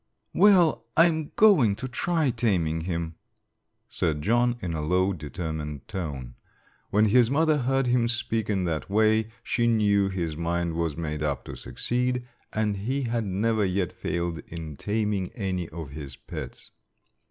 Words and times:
"Well, 0.33 0.87
I 0.97 1.05
am 1.05 1.31
going 1.35 1.75
to 1.75 1.87
try 1.87 2.31
taming 2.31 2.81
him," 2.85 3.17
said 3.87 4.23
John, 4.23 4.57
in 4.59 4.73
a 4.73 4.81
low, 4.81 5.13
determined 5.13 5.87
tone. 5.87 6.33
When 6.89 7.05
his 7.05 7.29
mother 7.29 7.59
heard 7.59 7.85
him 7.85 8.07
speak 8.07 8.49
in 8.49 8.63
that 8.63 8.89
way 8.89 9.27
she 9.43 9.67
knew 9.67 10.09
his 10.09 10.35
mind 10.35 10.73
was 10.73 10.97
made 10.97 11.21
up 11.21 11.45
to 11.45 11.55
succeed, 11.55 12.27
and 12.51 12.77
he 12.77 13.03
had 13.03 13.25
never 13.25 13.63
yet 13.63 13.93
failed 13.93 14.39
in 14.47 14.75
taming 14.75 15.31
any 15.33 15.69
of 15.69 15.91
his 15.91 16.15
pets. 16.15 16.71